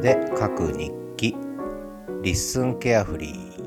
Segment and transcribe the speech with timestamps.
[0.00, 1.36] で書く日記。
[2.22, 3.64] リッスンケアフリー、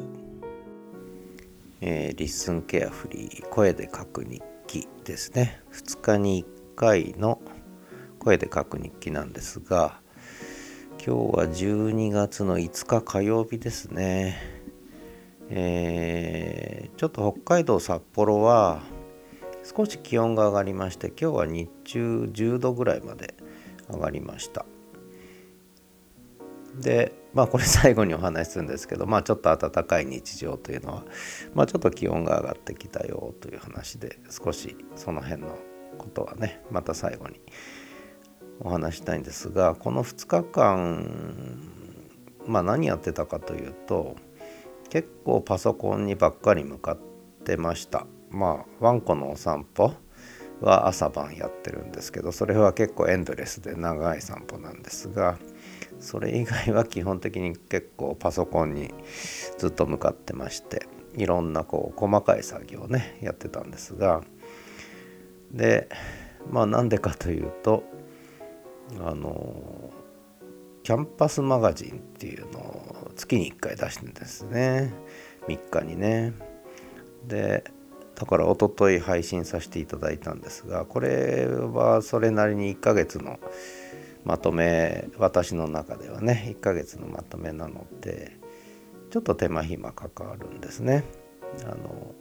[1.82, 3.50] えー、リッスンケアフリー。
[3.50, 5.62] 声で書く日記ですね。
[5.72, 7.40] 2日に1回の
[8.18, 10.00] 声で書く日記なんですが
[11.06, 14.40] 今日は12月の5日火曜日ですね。
[15.50, 18.82] えー、ちょっと北海道札幌は
[19.64, 23.36] 少し気温が上がりまして今日は日中10度ぐらいまで
[23.88, 24.66] 上がりました。
[26.76, 31.04] でまあこれ最後にお話しするんですけどまあちょっと暖かい日常というのは
[31.54, 35.58] まあちょっと気温が上がってきたよという話で少しその辺の
[35.98, 37.40] ことはねまた最後に
[38.60, 41.60] お話したいんですがこの2日間
[42.48, 44.16] まあ何やってたかというと
[44.90, 46.98] 結構パソコンにばっかり向かっ
[47.44, 48.06] てました。
[48.30, 49.94] まあワンコのお散歩
[50.60, 55.38] は朝晩やってるんですけどそれは結構エンドレスで長い散歩なんですが
[56.04, 58.94] それ以外は基本的に結構パソコンに
[59.58, 64.22] ずっと向かってましていろんなこう細かい作業をねやってたんですが
[65.52, 65.88] で
[66.52, 67.84] まあなんでかというと
[69.00, 69.92] あの
[70.84, 74.94] キャンパスマガジンっていうのを月に1回出してんですね。
[75.48, 76.34] 3日にね。
[77.26, 77.64] で
[78.16, 83.40] だから一昨日配信させていただいたんですがこれはそれなりに1ヶ月の
[84.26, 88.38] まとめ私の中ではね1ヶ月のまとめなので
[89.10, 91.04] ちょっと手間暇かかるんですね。
[91.66, 92.16] あの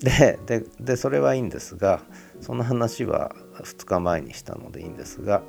[0.00, 0.38] で
[0.78, 2.02] でそれはいいんですが
[2.40, 5.42] その話は2日前にしたのでいいんですが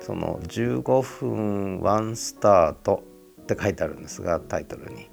[0.00, 3.02] その15分ワンスタート
[3.42, 5.08] って書いてあるんですがタイトルに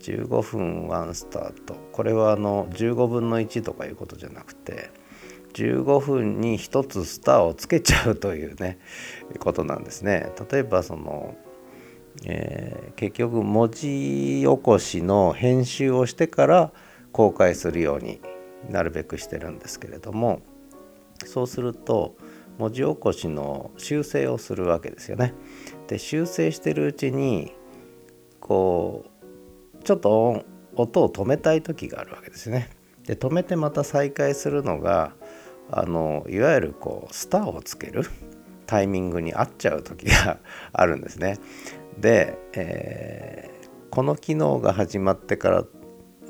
[0.00, 4.90] 15分ワンスタートこれはあの15分の1とかいうことじゃなくて
[5.54, 8.78] 15分に1つスターをつけちゃうというね
[9.38, 10.32] ことなんですね。
[10.50, 11.36] 例えばその、
[12.24, 16.72] えー、結局文字起こしの編集をしてから
[17.12, 18.20] 公開するように
[18.68, 20.42] なるべくしてるんですけれども
[21.24, 22.16] そうすると
[22.58, 25.34] 文字起こしの修正をするわけですよね。
[25.86, 27.52] で修正してるうちに
[28.40, 29.04] こ
[29.80, 30.44] うちょっと
[30.76, 32.70] 音を止めたい時があるわけですね。
[33.06, 35.14] で止めてまた再開するのが
[35.70, 38.04] あのいわゆるこうスターをつける
[38.66, 40.38] タイミングに合っちゃう時が
[40.72, 41.38] あるんですね。
[41.98, 45.64] で、えー、この機能が始まってから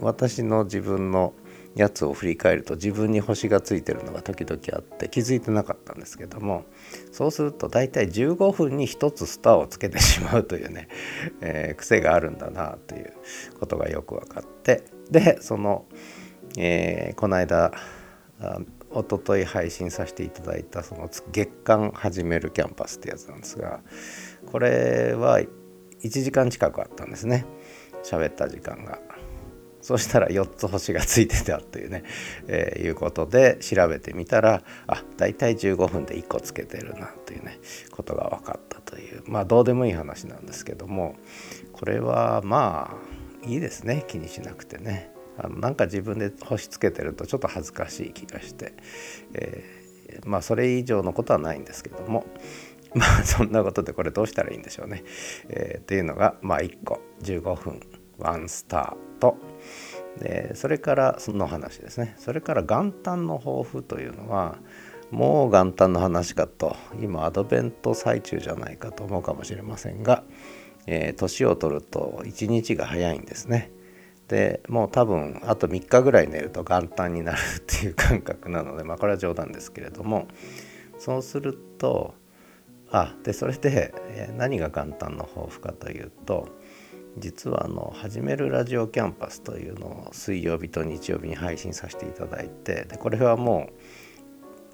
[0.00, 1.34] 私の自分の
[1.74, 6.64] やつを振り返ると自分に星がついてるのが時々あって気づいてなかったんですけども
[7.10, 10.88] そうすると大体15分に1つスターをつけてしまうというね、
[11.40, 13.12] えー、癖があるんだなという
[13.58, 15.86] ことがよく分かってでその、
[16.56, 17.72] えー、この間
[18.94, 23.80] おととい配信させていただいたその月間始めるキャンパスってやつなんですが
[24.50, 25.48] これは1
[26.22, 27.44] 時間近くあったんですね
[28.04, 29.00] 喋った時間が。
[29.80, 32.04] そしたら4つ星がついてたというね、
[32.48, 37.58] えー、いうことで調べてみたらあ大体15分で1個つけてるなというね
[37.90, 41.16] ことが分かったというまあどうでもいい話なんですけども
[41.74, 42.96] これはま
[43.44, 45.13] あいいですね気にしなくてね。
[45.38, 48.74] あのなんか自分で星つけてるとちょっと恥ずかしい気がして、
[49.34, 52.24] えー、まあそれ以上のことはないんですけども
[52.94, 55.02] まあそんなことでこれどうしたらいいんでしょうね。
[55.48, 57.00] えー、っていうのがまあ1個。
[57.22, 57.80] 15分。
[58.18, 59.36] ワンスタート。
[60.20, 62.14] でそれからその話ですね。
[62.18, 64.58] それから元旦の抱負というのは
[65.10, 66.76] もう元旦の話かと。
[67.00, 70.22] 今アドベント最中じゃないかと思うかもしれませんが、
[70.86, 73.72] えー、年を取ると1日が早いんですね。
[74.28, 80.28] でもう多分あと3日ぐらい寝ると元旦になるっていう感覚なのでまあこれは冗談ですけれども
[80.98, 82.14] そうすると
[82.90, 83.92] あでそれで
[84.36, 86.48] 何が元旦の抱負かというと
[87.18, 93.68] 実はあの「始めるラジオキャンパス」というのを水曜日と日曜日に配信させていただいてでこれはも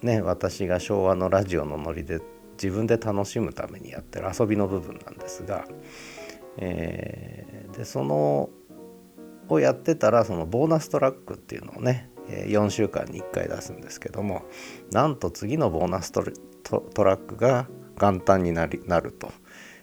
[0.03, 2.21] うね私が昭和のラジオのノリで
[2.53, 5.67] 自分で楽しむためにやってる遊びの部分なんですが、
[6.59, 8.51] えー、でその
[9.51, 14.43] をやってたらそのボーナストラックっていうのをね4週間に1回出すんですけども
[14.93, 17.67] なんと次のボーナストラックが
[18.01, 19.31] 元旦になりなると。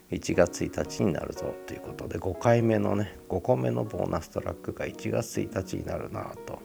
[0.10, 6.62] 1月1日になるぞということで5回目のね5個目のボーナストラックが1月1日になるなと。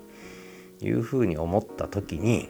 [0.82, 2.48] いうふうに思った時に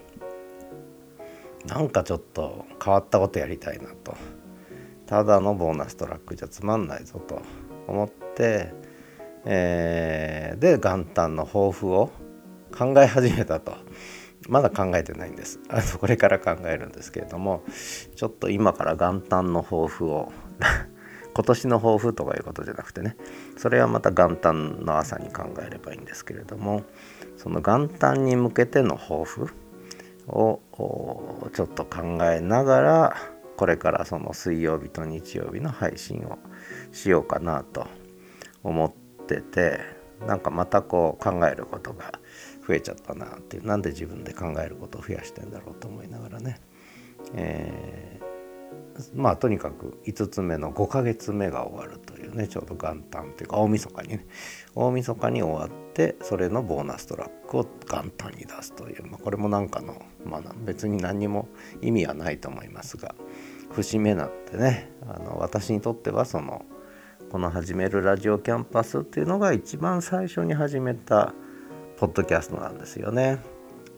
[1.66, 4.16] なんかちょっと変わったことやりたいなと。
[5.06, 7.42] ただのボーナストラックじゃつまんないぞと
[7.86, 8.72] 思って
[9.44, 12.10] えー、で元旦の抱負を
[12.76, 13.74] 考え始めたと。
[14.48, 15.60] まだ考えてないんです。
[15.68, 17.62] あのこれから考えるんですけれども
[18.16, 20.32] ちょっと今から元旦の抱負を
[21.34, 23.16] 今年の抱負とかいうことじゃなくてね
[23.56, 26.82] それはまた元旦の朝に考えればいいんですけれども
[27.36, 29.48] その元旦に向けての抱負
[30.26, 30.60] を
[31.52, 33.16] ちょっと考えながら
[33.56, 36.38] これからその水曜日と日曜日の配信を
[36.92, 37.86] しようかなと
[38.62, 38.92] 思っ
[39.38, 42.12] っててなんかまたこう考えることが
[42.66, 46.60] 増えちゃったなっていうなんで自分で考えることを増やしてんだろうと思いながらね、
[47.34, 54.26] えー、まあとにかく5つ目の5ヶ月目が終わるというねちょうど元旦というか大晦日にね。
[54.74, 61.48] 大晦日に終わってそれのボーナストラックを元旦に出すという、まあ、これもなんかの、まあ、別に何にも
[61.82, 63.14] 意味はないと思いますが
[63.72, 66.64] 節目なんてねあの私にとってはその
[67.32, 71.32] この始めるラジオキャンパスっていうのが一番最初に始めた
[71.96, 73.38] ポッドキャストなんですよね。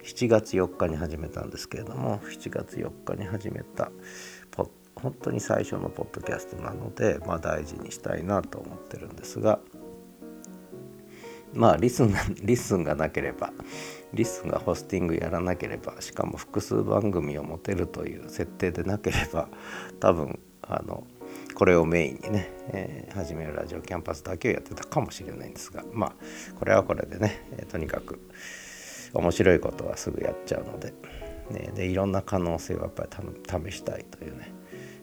[0.05, 3.91] 7月4日に始めたんですけれども7月4日に始めた
[4.95, 9.59] 本当に最初のポッドキャストなので、まあ、大事にしたいなと思ってるんですが
[11.53, 12.15] まあリスン
[12.45, 13.53] リスンがなければ
[14.13, 19.49] リスンがホスティングやらなければしかも複数番組を持てるという設定でなければ
[19.99, 21.05] 多分あの
[21.55, 26.15] これをメインにね、えー、始めるラジオキャンパスだけをやってたかもしれないんですがまあ
[26.59, 28.21] これはこれでね、えー、とにかく
[29.12, 30.93] 面白いことはすぐやっちゃうので,、
[31.51, 34.53] ね、でいろんな可能性をやっぱり試したいというね、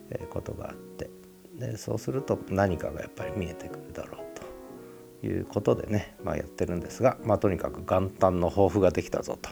[0.09, 1.09] えー、ことがあって
[1.55, 9.49] でそうすると何かがやっぱり見えてくるだろうということでね、まあ、やってるんですが、まあ、とにかく元旦の抱負ができたぞと。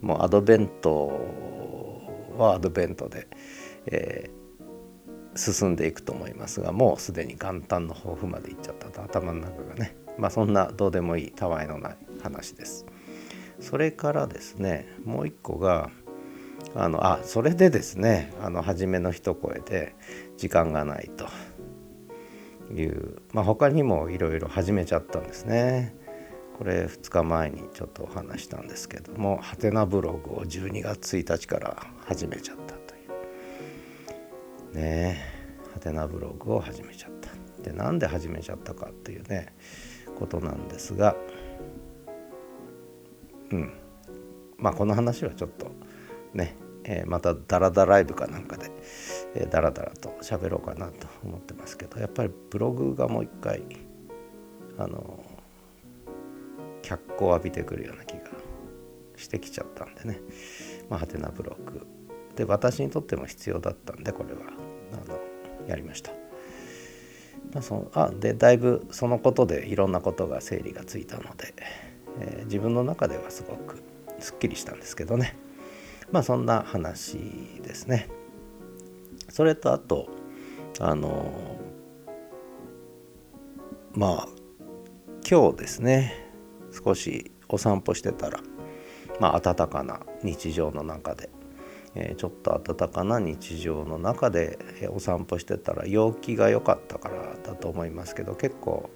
[0.00, 1.10] もうアドベント
[2.38, 3.26] はアドベントで、
[3.86, 4.40] えー
[5.36, 12.86] 進んでいくと思いますがもうすでに元旦の抱負までいっちゃったと頭の中がねまあそんなどうでもいいたわいのない話です。
[13.60, 15.90] それからですねもう一個が
[16.74, 19.94] あのあそれでですねあの初めの一声で
[20.36, 21.26] 「時間がない」と
[22.72, 25.94] いう、まあ、他にもいろいろ始めちゃったんですね。
[26.58, 32.74] これ2日前にちょっとお話したんですけどもハテナブログを12月1日から始めちゃった
[34.72, 35.18] ね
[35.72, 37.30] ハテナブログを始めちゃった。
[37.62, 39.54] でなんで始めちゃったかっていうね
[40.18, 41.14] ことなんですが
[43.50, 43.72] うん。
[44.56, 45.70] まあこの話はちょっと
[46.34, 48.70] ね、えー、またダラダライブかなんかで、
[49.34, 53.62] えー、ダラダラと喋ろうかなと思ってますけどやっぱりブログがもう一回
[54.78, 55.22] あの
[56.82, 58.20] 脚光を浴びてくるような気が
[59.16, 60.20] してきちゃったんでね。
[60.88, 61.86] まあハテナブログ。
[62.36, 64.59] で私にとっても必要だったんでこれは。
[64.92, 65.18] あの
[65.68, 66.12] やりました。
[67.52, 71.54] まあ、そのあでだいぶそのことでいろんなことが整理がついたので、
[72.20, 73.82] えー、自分の中ではすごく
[74.18, 75.36] すっきりしたんですけどね
[76.12, 77.18] まあそんな話
[77.62, 78.08] ですね。
[79.28, 80.08] それとあと
[80.80, 81.58] あの
[83.92, 84.28] まあ
[85.28, 86.30] 今日ですね
[86.72, 88.40] 少しお散歩してたら
[89.20, 91.30] まあ暖かな日常の中で
[91.94, 94.58] えちょっと暖かな日常の中で
[94.92, 98.90] お散歩してたら陽気が良かったからだと思いますけど結構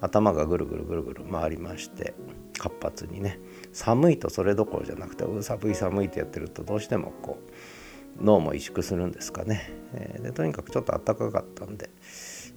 [0.00, 2.14] 頭がぐるぐるぐるぐる回りまして
[2.58, 3.38] 活発にね
[3.72, 7.52] 寒いとそれどころじゃなくて寒い寒いってやってるとどうしてもこう
[8.20, 11.90] 脳も萎縮するんですかね、え、でとにかくちょっと暖かかったんで、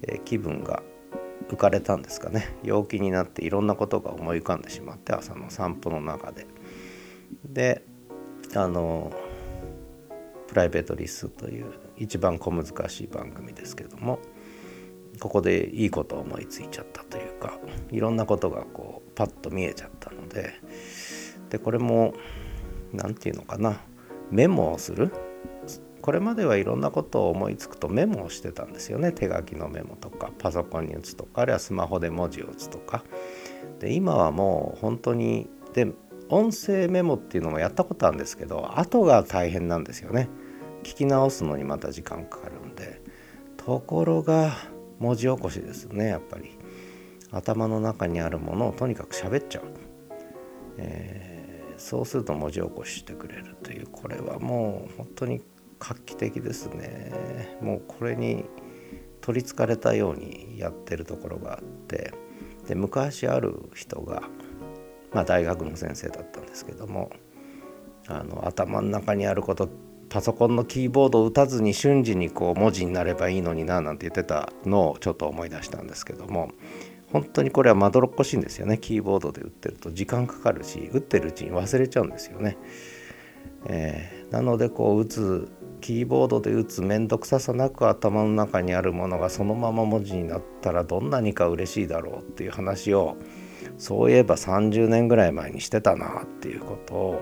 [0.01, 0.83] え、気分が
[1.49, 2.55] 浮かれたんですかね。
[2.63, 6.47] 陽気になっていろんなことが思い浮かんでしまって朝の散歩の中で。
[7.45, 7.83] で
[8.55, 9.11] あの
[10.53, 14.19] プライベートリスという一番小難しい番組ですけども
[15.19, 17.57] ここでいいことを思いついちゃったというか
[17.89, 20.53] いろんなことがこうパッと見えちゃったので
[21.49, 22.13] でこれも
[22.91, 23.79] 何て言うのかな
[24.29, 25.11] メモをする？
[26.03, 29.11] これまではいろんなことを思いつくとメモをしてたんですよね。
[29.11, 33.03] 手書きのメモとかパソコンに打つとかあるいはスマホで文字を打つとか。
[33.79, 35.87] で今はもう本当にで
[36.29, 40.29] 音声メモっていうのもやったことあるんですけど後が大変なんですよね。
[40.83, 43.01] 聞き直すのにまた時間かかるんで
[43.57, 44.57] ところが
[44.99, 46.57] 文字起こしですねやっぱり。
[47.33, 49.63] 頭の中にあるものをとにかく喋っちゃう、
[50.77, 55.41] えー、そうすると文字起こししてくれるというこれはもう本当に
[55.79, 57.57] 画期的ですね。
[57.59, 58.45] もうこれに
[59.19, 62.13] 取りつかれたようにやってるところがあって
[62.67, 64.21] で昔ある人が、
[65.11, 67.09] まあ、大学の先生だったんですけども
[68.07, 69.69] あの頭の中にあること
[70.13, 76.51] パソコンのキーボードを打たずに瞬時にこう文字になればいいのにななんて言ってたのをちょっと思い出したんですけども
[77.11, 82.57] 本当にこれはまどろっこしいんですよねキーボードで打ってると時間かかるし打ってるうちに忘れちゃうんですよね。
[83.65, 85.51] えー、なのでこう打つ
[85.81, 93.17] キーボードで打つ面倒くささなく頭の中にあるものがそのまま文字になったらどんなにか嬉しいだろうっていう話を
[93.79, 97.21] そういえば30年ぐらい前にしてたなっていうことを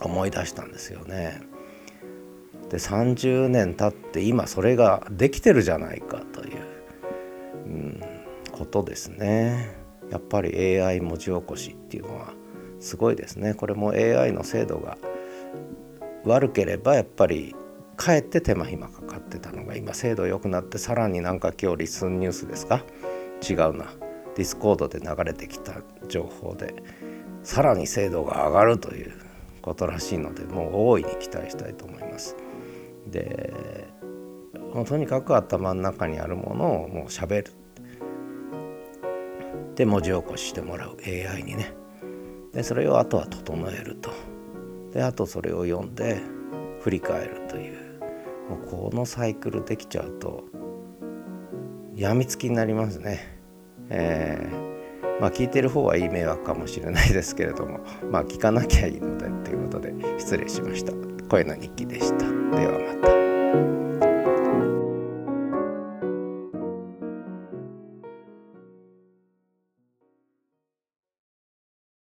[0.00, 1.53] 思い出したんですよね。
[2.74, 6.58] で30年経って今それができてるじゃないかという、
[7.66, 8.00] うん、
[8.50, 9.76] ことですね。
[10.10, 12.32] やっぱり AI 文字起こしっていうのは
[12.80, 13.54] すごいですね。
[13.54, 14.98] これも AI の精度が
[16.24, 17.54] 悪ければやっぱり
[17.96, 22.82] かえって手間暇かかってたのが今精度良くなってさらになんか今日 LISTEN NEWSですか？
[23.48, 23.84] 違うな
[24.34, 25.74] Discordで流れてきた
[26.08, 26.74] 情報で
[27.44, 29.12] さらに精度が上がるという
[29.62, 32.34] ことらしいのでもう大いに期待したいと思います。
[33.06, 33.88] で
[34.72, 37.52] もうとにかく頭の中にあるものをもうしゃべる
[39.76, 41.74] で文字起こししてもらう AI にね
[42.52, 44.10] でそれをあとは整えると
[44.92, 46.22] であとそれを読んで
[46.80, 48.00] 振り返るという
[48.48, 50.44] もうこのサイクルできちゃうと
[51.94, 53.38] やみつきになりますね。
[53.88, 57.80] えー、まあ聞いてる方はいい迷惑かもしれないですけれども
[58.10, 60.92] まあ聞かなきゃいいのでということで失礼しました。
[61.28, 62.33] 声の日記でした。
[62.50, 63.83] ではまた。